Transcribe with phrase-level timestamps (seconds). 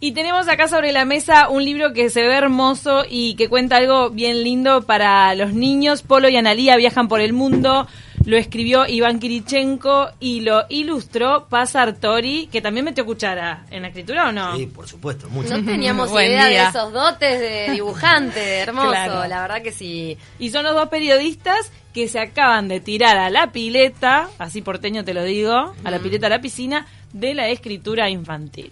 [0.00, 3.78] Y tenemos acá sobre la mesa un libro que se ve hermoso y que cuenta
[3.78, 6.02] algo bien lindo para los niños.
[6.02, 7.88] Polo y Analía viajan por el mundo.
[8.24, 13.88] Lo escribió Iván Kirichenko y lo ilustró Paz Artori, que también metió cuchara en la
[13.88, 14.56] escritura o no?
[14.56, 15.58] Sí, por supuesto, mucho.
[15.58, 16.62] No teníamos Buen idea día.
[16.62, 19.26] de esos dotes de dibujante, hermoso, Claro.
[19.26, 20.16] la verdad que sí.
[20.38, 25.04] Y son los dos periodistas que se acaban de tirar a la pileta, así porteño
[25.04, 28.70] te lo digo, a la pileta a la piscina de la escritura infantil.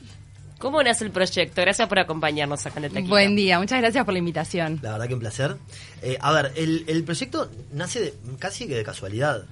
[0.58, 1.60] ¿Cómo nace el proyecto?
[1.60, 3.10] Gracias por acompañarnos acá en el Taquito.
[3.10, 4.78] Buen día, muchas gracias por la invitación.
[4.82, 5.56] La verdad que un placer.
[6.02, 9.44] Eh, a ver, el, el proyecto nace de- casi que de casualidad,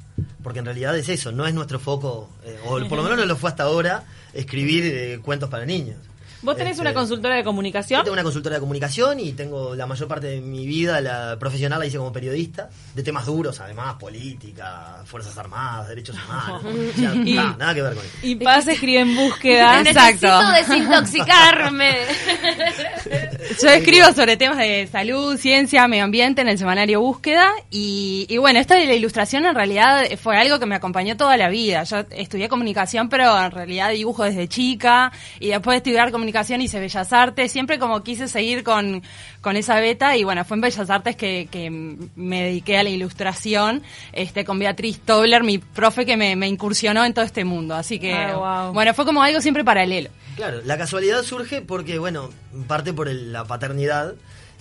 [0.42, 3.26] porque en realidad es eso, no es nuestro foco, eh, o por lo menos no
[3.26, 5.98] lo fue hasta ahora, escribir eh, cuentos para niños.
[6.44, 8.02] Vos tenés Este, una consultora de Yo comunicación.
[8.04, 11.78] tengo una consultora de comunicación y tengo la mayor parte de mi vida la profesional
[11.80, 16.62] la hice como periodista, de temas duros, además, política, Fuerzas Armadas, derechos humanos.
[16.94, 18.14] O sea, Y- nada, nada que ver con eso.
[18.22, 19.80] Y Paz escribe en búsqueda.
[19.86, 20.26] Exacto.
[20.52, 21.94] Necesito desintoxicarme.
[23.62, 28.36] Yo escribo sobre temas de salud, ciencia, medio ambiente en el semanario Búsqueda y, y
[28.38, 31.84] bueno, esto de la ilustración en realidad fue algo que me acompañó toda la vida.
[31.84, 36.80] Yo estudié comunicación, pero en realidad dibujo desde chica y después de estudiar comunicación hice
[36.80, 37.50] Bellas Artes.
[37.52, 39.02] Siempre como quise seguir con,
[39.40, 42.90] con esa beta y bueno, fue en Bellas Artes que, que me dediqué a la
[42.90, 43.82] ilustración
[44.12, 47.74] este, con Beatriz Tobler, mi profe que me, me incursionó en todo este mundo.
[47.74, 48.72] Así que Ah, wow.
[48.74, 50.10] bueno, fue como algo siempre paralelo.
[50.36, 52.30] Claro, la casualidad surge porque, bueno,
[52.66, 54.14] parte por el- la paternidad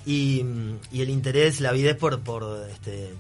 [0.05, 0.43] y,
[0.91, 3.13] y el interés, la avidez por, por, este,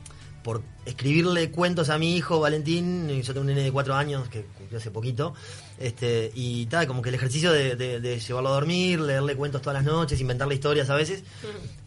[0.43, 3.07] por escribirle cuentos a mi hijo Valentín.
[3.21, 5.33] Yo tengo un nene de cuatro años que cumplió hace poquito.
[5.79, 9.61] Este, y tal, como que el ejercicio de, de- de llevarlo a dormir, leerle cuentos
[9.61, 11.23] todas las noches, inventarle historias a veces.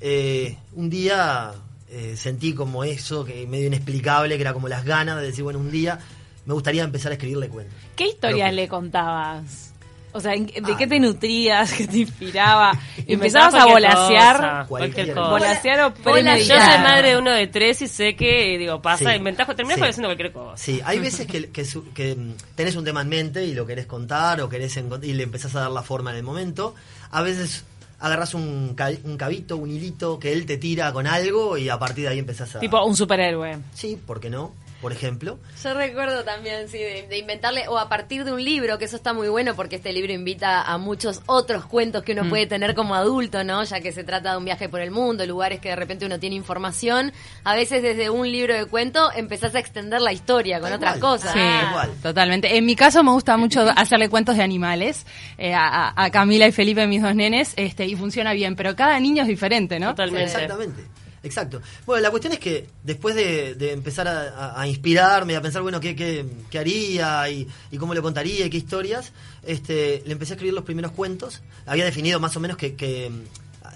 [0.01, 1.53] eh, un día
[1.89, 5.59] eh, sentí como eso, que medio inexplicable, que era como las ganas de decir, bueno,
[5.61, 5.99] un día
[6.47, 7.75] me gustaría empezar a escribirle cuentos.
[7.95, 9.73] ¿Qué historias Pero- le contabas?
[10.13, 11.73] O sea, ¿en- ¿de Ah, qué te nutrías?
[11.77, 12.73] ¿Qué te inspiraba?
[13.07, 14.67] ¿Empezabas a volasear?
[14.67, 15.29] Cualquier cosa.
[15.31, 19.17] ¿Volasear o Yo soy madre de uno de tres y sé que, digo, pasa, Sí.
[19.17, 19.85] inventás, terminás Sí.
[19.85, 20.57] haciendo cualquier cosa.
[20.57, 23.67] Sí, hay veces que, que su- que, mm, tenés un tema en mente y lo
[23.67, 26.75] querés contar o querés y le empezás a dar la forma en el momento.
[27.11, 27.65] A veces
[28.01, 31.79] agarras un, ca- un cabito, un hilito que él te tira con algo y a
[31.79, 32.61] partir de ahí empezás a...
[32.61, 33.59] Tipo un superhéroe.
[33.75, 34.53] Sí, ¿por qué no?
[34.87, 35.41] Por ejemplo.
[35.65, 38.95] Yo recuerdo también, sí, de, de inventarle, o a partir de un libro, que eso
[38.95, 42.77] está muy bueno porque este libro invita a muchos otros cuentos que uno puede tener
[42.77, 43.65] como adulto, ¿no?
[43.65, 46.21] Ya que se trata de un viaje por el mundo, lugares que de repente uno
[46.21, 47.13] tiene información.
[47.43, 51.33] A veces desde un libro de cuento empezás a extender la historia con otras cosas.
[51.33, 51.41] Sí,
[51.73, 51.91] cual.
[52.01, 52.57] totalmente.
[52.57, 55.05] En mi caso me gusta mucho hacerle cuentos de animales
[55.37, 59.01] eh, a, a Camila y Felipe, mis dos nenes, este, y funciona bien, pero cada
[59.01, 59.89] niño es diferente, ¿no?
[59.89, 60.31] Totalmente.
[60.31, 60.85] Exactamente.
[61.27, 61.61] Exacto.
[61.85, 65.81] Bueno, la cuestión es que después de, de empezar a, a- inspirarme, a pensar, bueno,
[65.81, 70.37] qué, qué, haría y, y cómo lo contaría y qué historias, este, le empecé a
[70.37, 71.43] escribir los primeros cuentos.
[71.67, 73.11] Había definido más o menos que, que,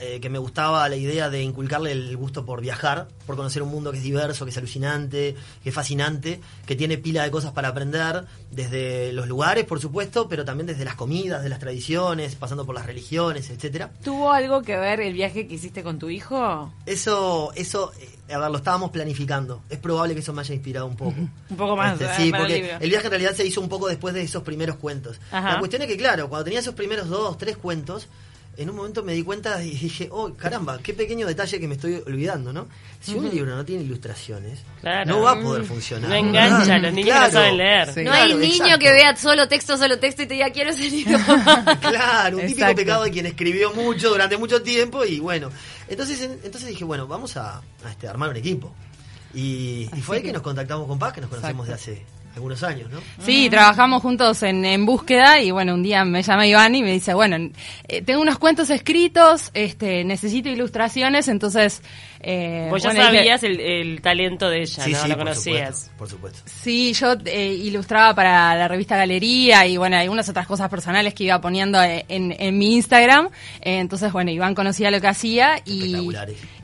[0.01, 3.69] eh, que me gustaba la idea de inculcarle el gusto por viajar, por conocer un
[3.69, 7.53] mundo que es diverso, que es alucinante, que es fascinante, que tiene pila de cosas
[7.53, 12.35] para aprender, desde los lugares, por supuesto, pero también desde las comidas, de las tradiciones,
[12.35, 13.91] pasando por las religiones, etcétera.
[14.03, 16.73] ¿Tuvo algo que ver el viaje que hiciste con tu hijo?
[16.87, 19.63] Eso, eso, eh, a ver, lo estábamos planificando.
[19.69, 21.15] Es probable que eso me haya inspirado un poco.
[21.51, 23.69] Un poco más, Este, eh, sí, el porque el viaje en realidad se hizo un
[23.69, 25.21] poco después de esos primeros cuentos.
[25.31, 25.53] Ajá.
[25.53, 28.09] La cuestión es que, claro, cuando tenía esos primeros dos, tres cuentos,
[28.57, 31.75] en un momento me di cuenta y dije, oh, caramba, qué pequeño detalle que me
[31.77, 32.69] estoy olvidando, ¿no?
[33.01, 35.07] Si un libro no tiene ilustraciones, Claro.
[35.11, 36.11] no va a poder funcionar.
[36.11, 37.93] No engancha, los niños no saben leer.
[37.95, 38.03] Sí.
[38.05, 38.79] No hay Claro, niño exacto.
[38.81, 41.19] que vea solo texto, solo texto y te diga quiero ese libro.
[41.81, 45.51] claro, un típico pecado de quien escribió mucho durante mucho tiempo y bueno.
[45.89, 48.75] Entonces, en- entonces dije, bueno, vamos a, a, este, armar un equipo.
[49.33, 52.05] Y, y fue ahí que nos contactamos con Paz, que nos conocemos de hace
[52.41, 53.01] algunos años, ¿no?
[53.25, 56.93] Sí, trabajamos juntos en, en búsqueda y bueno, un día me llama Iván y me
[56.93, 57.37] dice, bueno,
[57.87, 61.83] eh, tengo unos cuentos escritos, este, necesito ilustraciones, entonces...
[62.23, 65.09] Eh, Vos ya bueno, dije, sabías el, el talento de ella, ¿no?
[65.09, 65.69] Lo por conocías.
[65.69, 66.41] supuesto, por supuesto.
[66.45, 71.25] Sí, yo eh, ilustraba para la revista Galería y bueno, algunas otras cosas personales que
[71.25, 73.31] iba poniendo eh, en, en mi Instagram.
[73.63, 76.11] Eh, entonces, bueno, Iván conocía lo que hacía y,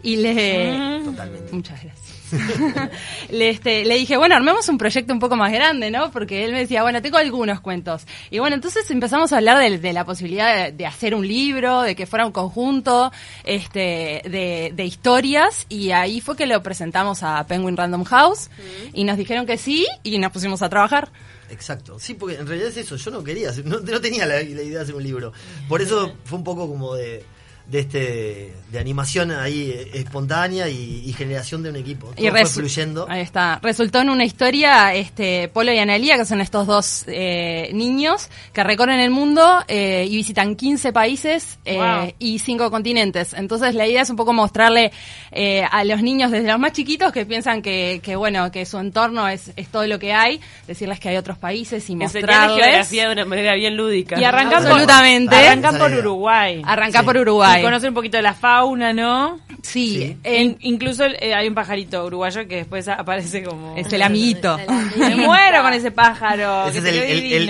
[0.03, 1.01] y le...
[1.05, 1.53] Totalmente.
[1.53, 2.16] Muchas gracias.
[3.31, 6.11] le, este, le dije, bueno, armemos un proyecto un poco más grande, ¿no?
[6.11, 8.07] Porque él me decía, bueno, tengo algunos cuentos.
[8.31, 11.83] Y bueno, entonces empezamos a hablar de, de la posibilidad de, de hacer un libro,
[11.83, 13.13] de que fuera un conjunto
[13.45, 15.67] este, de, de historias.
[15.69, 18.51] Y ahí fue que lo presentamos a Penguin Random House.
[18.93, 21.11] Y nos dijeron que sí y nos pusimos a trabajar.
[21.49, 24.35] Exacto, sí, porque en realidad es eso, yo no quería, hacer- no, no tenía la,
[24.35, 25.33] la idea de hacer un libro.
[25.69, 27.25] Por eso fue un poco como de,
[27.69, 32.09] de este de animación ahí eh, espontánea y, y generación de un equipo.
[32.09, 33.07] Todo Y fue fluyendo.
[33.09, 33.59] Ahí está.
[33.63, 38.63] Resultó en una historia, este, Polo y Analia, que son estos dos eh, niños que
[38.65, 42.13] recorren el mundo eh, y visitan 15 países eh, Wow.
[42.19, 43.35] y 5 continentes.
[43.35, 44.93] Entonces la idea es un poco mostrarle
[45.33, 48.79] eh, a los niños desde los más chiquitos que piensan que, que bueno, que su
[48.79, 52.65] entorno es, es todo lo que hay, decirles que hay otros países y mostrarles.
[52.65, 54.21] geografía de una manera bien lúdica.
[54.21, 55.37] Y arrancar por, Absolutamente.
[55.37, 56.01] arrancar por idea.
[56.01, 56.63] Uruguay.
[56.65, 57.07] Arrancar Sí.
[57.07, 57.56] por Uruguay.
[57.61, 59.41] Y conocer un poquito de la fauna, ¿no?
[59.63, 60.17] Sí, Sí.
[60.25, 63.77] en- In- incluso eh, hay un pajarito uruguayo que después aparece como...
[63.77, 64.59] es el amiguito.
[64.97, 66.69] Me muero con ese pájaro.
[66.69, 66.85] Ese es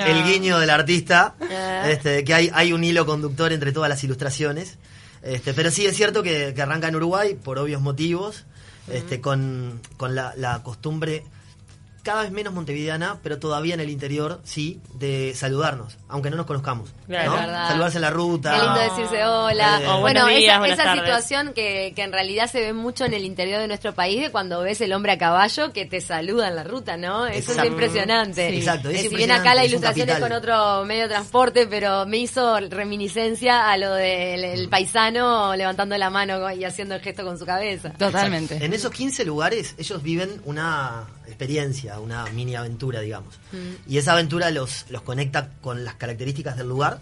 [0.07, 1.85] el, guiño del artista, Ah.
[1.91, 4.79] este, que hay, hay un hilo conductor entre todas las ilustraciones.
[5.23, 8.45] Este, pero sí es cierto que, que arranca en Uruguay por obvios motivos,
[8.91, 11.25] este, con, con la, la costumbre
[12.07, 16.47] cada vez menos montevideana, pero todavía en el interior, sí, de saludarnos, aunque no nos
[16.47, 16.89] conozcamos.
[17.09, 17.33] Claro.
[17.33, 17.37] ¿no?
[17.37, 17.69] Es verdad.
[17.69, 18.53] Saludarse en la ruta.
[18.53, 19.81] Qué lindo decirse hola.
[19.83, 23.13] Eh, O bueno, días, esa, esa situación que, que en realidad se ve mucho en
[23.13, 26.47] el interior de nuestro país de cuando ves el hombre a caballo que te saluda
[26.47, 27.27] en la ruta, ¿no?
[27.27, 27.63] Eso Exacto.
[27.63, 28.51] es impresionante.
[28.51, 28.57] Sí.
[28.59, 32.07] Exacto, es Eh, si bien acá la ilustración es con otro medio de transporte, pero
[32.07, 37.25] me hizo reminiscencia a lo del el paisano levantando la mano y haciendo el gesto
[37.25, 37.91] con su cabeza.
[37.99, 38.65] Totalmente.
[38.65, 43.39] En esos 15 lugares ellos viven una experiencia, una mini aventura, digamos.
[43.53, 43.91] Mm.
[43.93, 47.01] Y esa aventura los, los conecta con las características del lugar,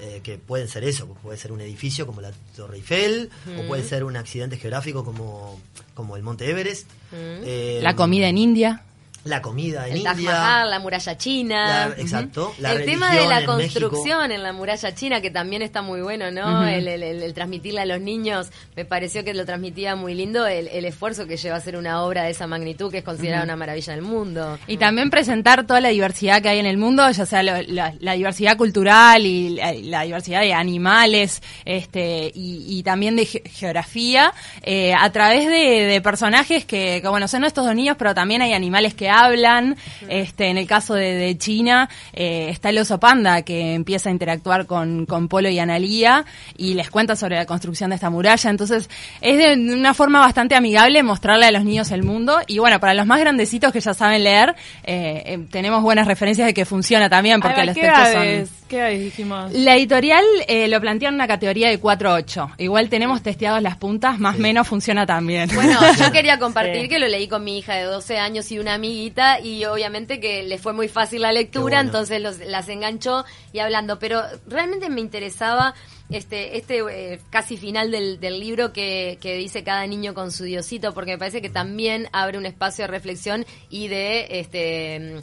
[0.00, 3.66] eh, que pueden ser eso, puede ser un edificio como la Torre Eiffel, o Mm.
[3.68, 5.60] puede ser un accidente geográfico como,
[5.94, 6.88] como el Monte Everest.
[7.12, 8.82] Eh, La comida en India.
[9.24, 10.30] La comida en el Taj India.
[10.32, 11.88] Mahal, la muralla china.
[11.88, 15.62] La- exacto, la el tema de la en construcción en la muralla china, que también
[15.62, 16.66] está muy bueno, ¿no?
[16.68, 20.46] El, el- el- el transmitirle a los niños, me pareció que lo transmitía muy lindo,
[20.46, 23.44] el, el esfuerzo que lleva a hacer una obra de esa magnitud, que es considerada
[23.44, 24.58] una maravilla del mundo.
[24.66, 27.94] Y también presentar toda la diversidad que hay en el mundo, ya sea lo- la,
[28.00, 33.42] la diversidad cultural y la, la diversidad de animales, este, y, y también de ge-
[33.50, 38.14] geografía, eh, a través de, de personajes que, que, bueno, son estos dos niños, pero
[38.14, 39.76] también hay animales que hablan.
[40.08, 44.12] Este, en el caso de, de China, eh, está el oso panda que empieza a
[44.12, 46.24] interactuar con, con Polo y Analía
[46.56, 48.50] y les cuenta sobre la construcción de esta muralla.
[48.50, 48.88] Entonces,
[49.20, 52.40] es de una forma bastante amigable mostrarle a los niños el mundo.
[52.46, 56.46] Y bueno, para los más grandecitos que ya saben leer, eh, eh, tenemos buenas referencias
[56.46, 58.63] de que funciona también, porque los ¿Qué textos son...
[58.74, 59.52] ¿Qué edades dijimos?
[59.52, 62.54] La editorial eh, lo plantea en una categoría de 4-8.
[62.58, 65.48] Igual tenemos testeados las puntas, más o menos funciona también.
[65.54, 66.88] Bueno, yo quería compartir Sí.
[66.88, 70.42] que lo leí con mi hija de 12 años y una amiguita y obviamente que
[70.42, 71.82] le fue muy fácil la lectura, bueno.
[71.82, 75.74] entonces los, las enganchó y hablando, pero realmente me interesaba
[76.10, 80.42] este este eh, casi final del, del libro que, que dice cada niño con su
[80.42, 85.20] diosito, porque me parece que también abre un espacio de reflexión y de este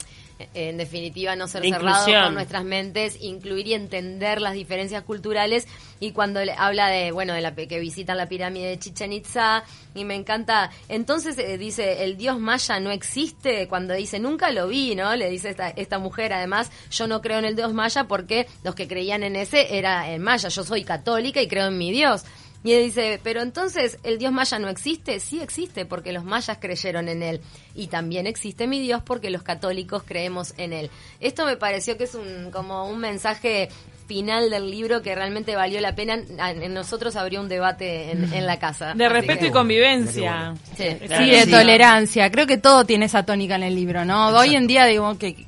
[0.54, 2.24] en definitiva no ser cerrado Inclusión.
[2.24, 5.66] con nuestras mentes, incluir y entender las diferencias culturales
[6.00, 9.62] y cuando le habla de, bueno, de la que visitan la pirámide de Chichen Itza
[9.94, 14.68] y me encanta, entonces eh, dice, el dios maya no existe, cuando dice, nunca lo
[14.68, 15.14] vi, ¿no?
[15.14, 18.74] Le dice esta, esta mujer, además, yo no creo en el dios maya porque los
[18.74, 22.24] que creían en ese era en maya, yo soy católica y creo en mi dios.
[22.64, 26.58] Y él dice, pero entonces el dios maya no existe, sí existe porque los mayas
[26.60, 27.40] creyeron en él
[27.74, 30.90] y también existe mi dios porque los católicos creemos en él.
[31.18, 33.68] Esto me pareció que es un como un mensaje
[34.06, 36.14] final del libro que realmente valió la pena.
[36.14, 38.94] En nosotros habría un debate en, en la casa.
[38.94, 40.54] De respeto que- y convivencia.
[40.76, 40.84] Sí.
[41.06, 41.24] Claro.
[41.24, 41.50] Sí, de Sí.
[41.50, 42.30] tolerancia.
[42.30, 44.28] Creo que todo tiene esa tónica en el libro, ¿no?
[44.28, 45.46] Hoy en día digo que,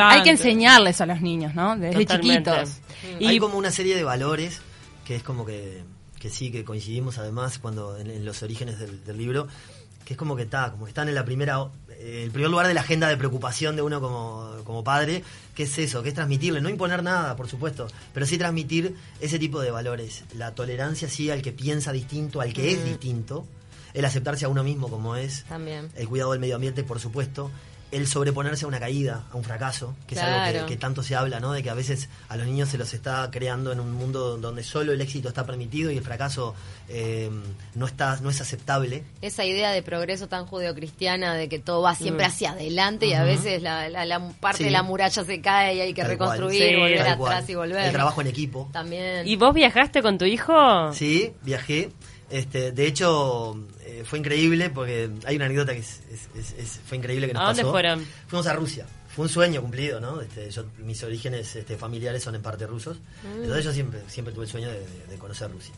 [0.00, 1.76] hay que enseñarles a los niños, ¿no?
[1.76, 2.50] Desde Totalmente.
[2.50, 2.80] chiquitos.
[3.26, 4.60] Hay como una serie de valores
[5.04, 5.82] que es como que,
[6.20, 9.48] que sí, que coincidimos además cuando en, en los orígenes del, del libro,
[10.04, 12.66] que es como que está, como que están en la primera, eh, el primer lugar
[12.68, 15.24] de la agenda de preocupación de uno como, como padre,
[15.54, 19.38] que es eso, que es transmitirle, no imponer nada, por supuesto, pero sí transmitir ese
[19.38, 23.46] tipo de valores, la tolerancia sí al que piensa distinto, al que es distinto,
[23.94, 25.90] el aceptarse a uno mismo como es, También.
[25.96, 27.50] el cuidado del medio ambiente, por supuesto,
[27.92, 31.16] el sobreponerse a una caída, a un fracaso, que es algo que, que tanto se
[31.16, 31.52] habla, ¿no?
[31.52, 34.62] De que a veces a los niños se los está creando en un mundo donde
[34.62, 36.54] solo el éxito está permitido y el fracaso
[36.88, 37.30] eh,
[37.74, 39.02] no está, no es aceptable.
[39.22, 43.24] Esa idea de progreso tan judeocristiana de que todo va siempre hacia adelante y a
[43.24, 44.64] veces la, la- la parte Sí.
[44.64, 47.32] de la muralla se cae y hay que Tal reconstruir, Sí, volver Tal cual.
[47.32, 47.86] atrás y volver.
[47.86, 48.68] El trabajo en equipo.
[48.72, 49.26] También.
[49.26, 50.92] ¿Y vos viajaste con tu hijo?
[50.92, 51.90] Sí, viajé.
[52.30, 56.80] Este, de hecho, eh, fue increíble porque hay una anécdota que es- es- es- es-
[56.86, 57.72] fue increíble que nos ¿A dónde pasó.
[57.72, 58.06] fueron?
[58.28, 58.86] Fuimos a Rusia.
[59.08, 60.20] Fue un sueño cumplido, ¿no?
[60.20, 62.98] Este, yo, mis orígenes este, familiares son en parte rusos.
[63.24, 63.42] Mm.
[63.42, 65.74] Entonces yo siempre, siempre tuve el sueño de, de- de conocer Rusia.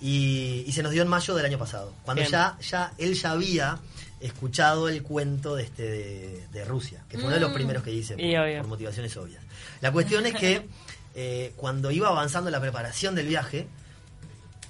[0.00, 1.92] Y, y se nos dio en mayo del año pasado.
[2.04, 2.30] Cuando Bien.
[2.30, 3.78] ya, ya él ya había
[4.20, 7.90] escuchado el cuento de, este, de, de Rusia, que fue uno de los primeros que
[7.92, 8.14] hice
[8.60, 9.42] por motivaciones obvias.
[9.80, 10.68] La cuestión es que
[11.16, 13.66] eh, cuando iba avanzando la preparación del viaje,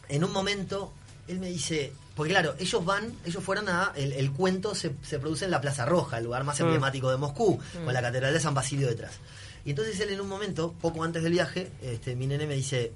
[0.08, 0.92] en un momento,
[1.28, 5.18] él me dice, porque claro, ellos van, ellos fueron a, el, el cuento se, se
[5.18, 8.40] produce en la Plaza Roja, el lugar más emblemático de Moscú, con la Catedral de
[8.40, 9.14] San Basilio detrás.
[9.64, 12.92] Y entonces él en un momento, poco antes del viaje, este, mi nene me dice,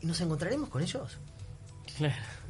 [0.00, 1.18] ¿y nos encontraremos con ellos?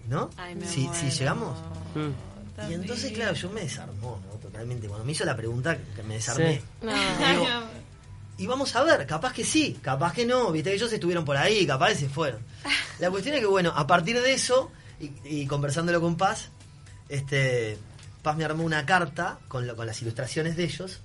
[0.08, 0.30] ¿No?
[0.36, 1.58] Ay, me si, llegamos.
[1.94, 2.70] Mm.
[2.70, 4.38] Y entonces, claro, yo me desarmó, ¿no?
[4.38, 4.88] Totalmente.
[4.88, 6.56] Cuando me hizo la pregunta, que me desarmé.
[6.56, 6.86] Sí.
[6.86, 6.92] No.
[6.92, 7.46] Digo,
[8.38, 11.66] y vamos a ver, capaz que sí, capaz que no, viste, ellos estuvieron por ahí,
[11.66, 12.40] capaz que se fueron.
[12.98, 16.48] La cuestión es que, bueno, a partir de eso, y, y conversándolo con Paz,
[17.08, 17.78] este,
[18.22, 21.00] Paz me armó una carta con, lo- con las ilustraciones de ellos,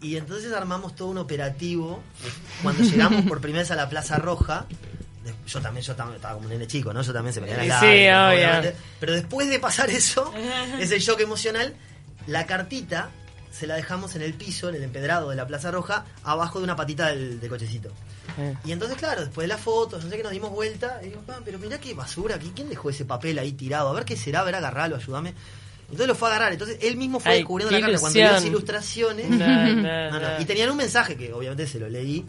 [0.00, 2.02] y entonces armamos todo un operativo.
[2.62, 4.66] Cuando llegamos por primera vez a la Plaza Roja,
[5.46, 7.02] yo también, yo también estaba como un nene chico, ¿no?
[7.02, 8.74] Yo también se me la Sí, obviamente.
[8.98, 10.32] Pero después de pasar eso,
[10.80, 11.76] ese shock emocional,
[12.26, 13.10] la cartita
[13.52, 16.64] se la dejamos en el piso, en el empedrado de la Plaza Roja, abajo de
[16.64, 17.90] una patita del, del cochecito.
[18.38, 18.56] Eh.
[18.64, 21.20] Y entonces, claro, después de las fotos, no sé qué, nos dimos vuelta, y digo,
[21.26, 23.88] "Pa, pero mirá qué basura aquí, ¿quién dejó ese papel ahí tirado?
[23.90, 25.34] A ver qué será, a ver, agarralo, ayúdame.
[25.84, 28.32] Entonces lo fue a agarrar, entonces él mismo fue Ay, descubriendo la carta cuando vio
[28.32, 29.28] las ilustraciones.
[29.30, 30.40] No, no, No, no, no.
[30.40, 32.24] Y tenían un mensaje que obviamente se lo leí.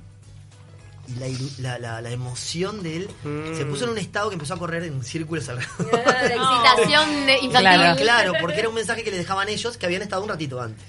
[1.05, 3.55] Y la, ilu- la, la- la emoción de él Mm.
[3.57, 6.01] se puso en un estado que empezó a correr en círculos alrededor.
[6.05, 7.51] La excitación de- infantil.
[7.51, 7.99] Claro.
[8.01, 10.83] Claro, porque era un mensaje que le dejaban ellos que habían estado un ratito antes.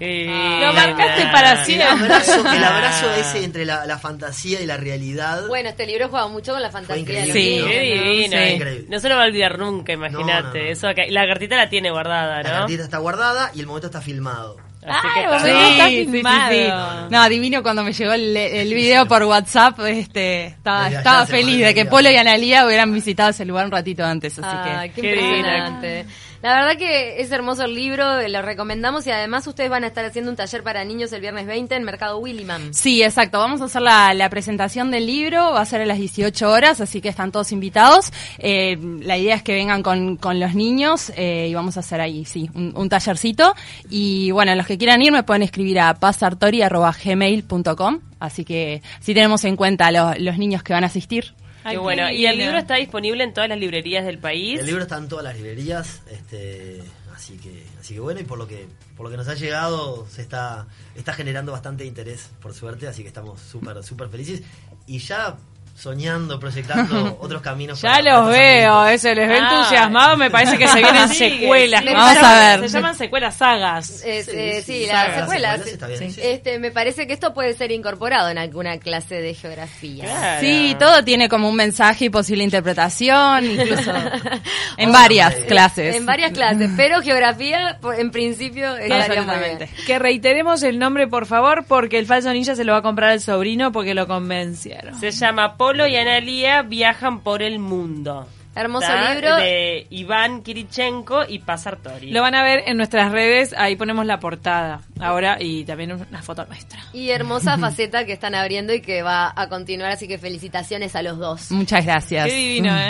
[0.00, 5.46] Lo marcaste para El abrazo, el abrazo ese entre la, la fantasía y la realidad.
[5.48, 7.04] Bueno, este libro juega mucho con la fantasía.
[7.26, 7.68] Sí, qué ¿no?
[8.04, 8.36] divino.
[8.38, 8.52] Sí.
[8.54, 8.86] Increíble.
[8.88, 10.42] No se lo va a olvidar nunca, imagínate.
[10.42, 10.70] No, no, no.
[10.70, 12.58] Eso acá- La cartita la tiene guardada, la ¿no?
[12.60, 14.56] cartita está guardada y el momento está filmado.
[14.82, 15.88] Así Ay, que está.
[15.88, 16.52] sí, sí, filmado.
[16.52, 16.68] sí.
[17.10, 21.74] No, divino cuando me llegó el, el video por WhatsApp, este, estaba, estaba feliz de
[21.74, 21.84] que.
[21.84, 25.02] Polo y Analia hubieran visitado ese lugar un ratito antes, así Ay, que.
[25.02, 26.06] qué, Qué impresionante.
[26.42, 30.06] La verdad que es hermoso el libro, lo recomendamos y además ustedes van a estar
[30.06, 32.72] haciendo un taller para niños el viernes 20 en Mercado Williman.
[32.72, 33.38] Sí, exacto.
[33.38, 35.52] Vamos a hacer la, presentación del libro.
[35.52, 38.10] Va a ser a las 18 horas, así que están todos invitados.
[38.38, 42.00] Eh, la idea es que vengan con, con los niños eh, y vamos a hacer
[42.00, 43.54] ahí, sí, un, tallercito.
[43.90, 48.00] Y bueno, los que quieran ir me pueden escribir a pasartori.gmail.com.
[48.18, 51.34] Así que sí tenemos en cuenta los niños que van a asistir.
[51.62, 52.10] Ay, Qué qué bueno.
[52.10, 54.60] Y el libro está disponible en todas las librerías del país.
[54.60, 56.82] El libro está en todas las librerías, este,
[57.14, 60.06] así que, así que bueno, y por lo que, por lo que nos ha llegado,
[60.08, 64.42] se está, está generando bastante interés, por suerte, así que estamos súper, súper felices.
[64.86, 65.36] Y ya
[65.80, 67.80] soñando, proyectando otros caminos.
[67.80, 69.50] Ya para- los veo, eh, se les ve Ah.
[69.52, 71.84] entusiasmado, me parece que se vienen secuelas.
[71.84, 72.68] Vamos a ver.
[72.68, 73.86] Se llaman secuelas sagas.
[73.86, 75.64] Sí, eh, sí, las las secuelas.
[75.98, 76.14] bien.
[76.22, 80.04] Este, me parece que esto puede ser incorporado en alguna clase de geografía.
[80.04, 80.40] Claro.
[80.40, 83.92] Sí, todo tiene como un mensaje y posible interpretación, incluso
[84.76, 85.94] en Oh, varias clases.
[85.96, 89.18] En varias clases, pero geografía, por- en principio, estaría muy bien.
[89.30, 89.70] Absolutamente.
[89.86, 93.10] Que reiteremos el nombre, por favor, porque el falso ninja se lo va a comprar
[93.10, 94.98] al sobrino porque lo convencieron.
[94.98, 98.26] Se llama Polo y Analia viajan por el mundo.
[98.56, 99.14] Hermoso ¿Está?
[99.14, 99.36] libro.
[99.36, 102.10] De Iván Kirichenko y Pasartori.
[102.10, 106.22] Lo van a ver en nuestras redes, ahí ponemos la portada ahora y también una
[106.22, 106.80] foto nuestra.
[106.92, 111.02] Y hermosa faceta que están abriendo y que va a continuar, así que felicitaciones a
[111.02, 111.52] los dos.
[111.52, 112.26] Muchas gracias.
[112.26, 112.88] Qué divino, ¿eh?